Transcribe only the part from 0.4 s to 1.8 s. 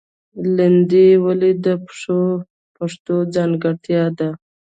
لندۍ ولې د